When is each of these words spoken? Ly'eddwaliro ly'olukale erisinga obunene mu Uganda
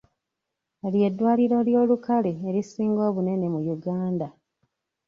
Ly'eddwaliro 0.91 1.57
ly'olukale 1.67 2.31
erisinga 2.49 3.01
obunene 3.09 3.47
mu 3.53 3.61
Uganda 3.75 4.27